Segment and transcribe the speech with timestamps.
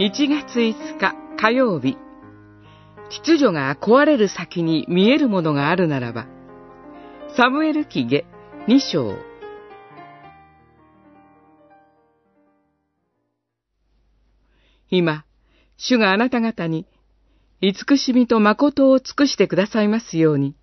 [0.00, 1.98] 1月5日火曜日、
[3.10, 6.28] 秩序が壊れる先に見えるものがあるならば、
[7.36, 8.24] サムエル記下
[8.68, 9.16] 2章。
[14.88, 15.24] 今、
[15.76, 16.86] 主があなた方に、
[17.60, 20.54] 慈しみと誠を尽くしてくださいますように。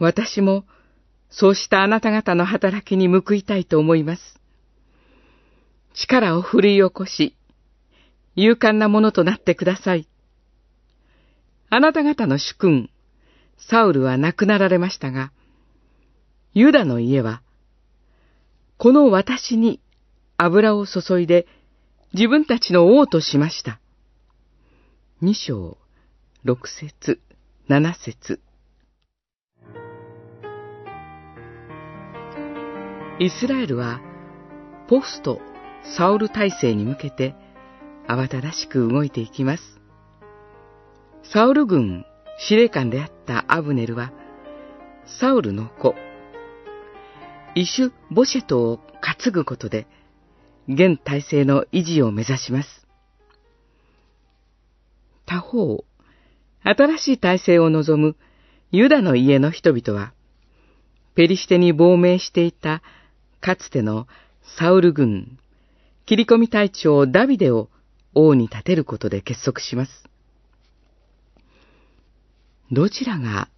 [0.00, 0.64] 私も、
[1.30, 4.40] そうしたあなた方の働きに報いたいと思います。
[5.94, 7.36] 力を振り起こし、
[8.36, 10.08] 勇敢なものとなってください。
[11.70, 12.90] あなた方の主君、
[13.56, 15.32] サウルは亡くなられましたが、
[16.52, 17.42] ユダの家は、
[18.76, 19.80] この私に
[20.36, 21.46] 油を注いで
[22.12, 23.80] 自分たちの王としました。
[25.20, 25.78] 二章、
[26.44, 27.20] 六節、
[27.68, 28.40] 七節。
[33.20, 34.00] イスラエルは、
[34.88, 35.40] ポスト、
[35.96, 37.34] サウル体制に向けて、
[38.06, 39.80] 慌ただしく動いていきます。
[41.22, 42.04] サウル軍
[42.38, 44.12] 司令官であったアブネルは、
[45.20, 45.94] サウルの子、
[47.54, 49.86] イシュ・ボシェトを担ぐことで、
[50.68, 52.86] 現体制の維持を目指します。
[55.26, 55.84] 他方、
[56.62, 58.16] 新しい体制を望む
[58.70, 60.12] ユダの家の人々は、
[61.14, 62.82] ペリシテに亡命していた
[63.40, 64.06] かつての
[64.58, 65.38] サウル軍、
[66.06, 67.68] 切り込み隊長ダビデを
[68.14, 70.04] 王に立てることで結束します。
[72.70, 73.48] どちらが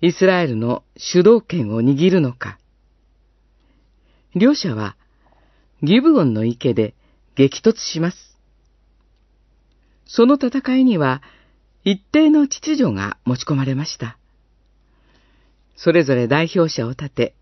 [0.00, 2.58] イスラエルの主導権を握るのか。
[4.34, 4.96] 両者は
[5.82, 6.94] ギブオンの池で
[7.36, 8.16] 激突します。
[10.06, 11.22] その戦いには
[11.84, 14.18] 一定の秩序が持ち込まれました。
[15.76, 17.34] それぞれ代表者を立て、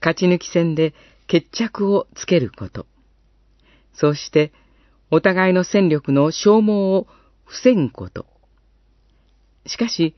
[0.00, 0.94] 勝ち抜き戦で
[1.28, 2.86] 決着をつけること。
[3.94, 4.52] そうして、
[5.10, 7.06] お互いの戦力の消耗を
[7.44, 8.26] 防ぐこと。
[9.66, 10.14] しかし、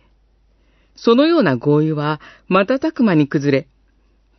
[0.97, 3.69] そのような合意は瞬く間に崩れ、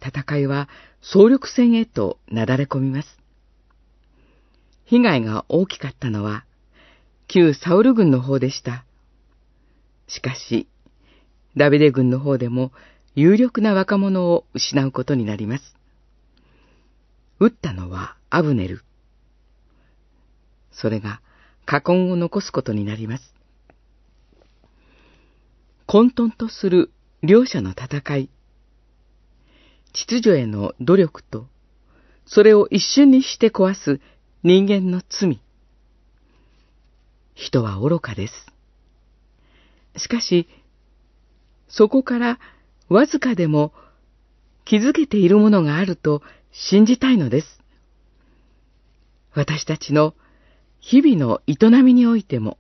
[0.02, 0.70] 戦いは
[1.02, 3.20] 総力戦へとなだれ込みます。
[4.86, 6.46] 被害が大きかったのは、
[7.28, 8.86] 旧サウル軍の方でした。
[10.08, 10.68] しかし、
[11.58, 12.72] ダビデ軍の方でも
[13.16, 15.76] 有力な若者を失うことになります。
[17.40, 18.84] 撃ったのはアブネル。
[20.74, 21.22] それが
[21.66, 23.34] 禍根を残すことになります。
[25.86, 26.92] 混沌とする
[27.22, 28.30] 両者の戦い。
[29.94, 31.48] 秩序への努力と、
[32.26, 34.02] それを一瞬にして壊す
[34.44, 35.40] 人間の罪。
[37.36, 38.34] 人は愚かです。
[39.98, 40.48] しかし、
[41.68, 42.40] そこから
[42.90, 43.74] わずかでも
[44.66, 47.62] 気づけているものがあると信じたいのです。
[49.34, 50.14] 私たちの
[50.86, 52.58] 日々の営みにおいても、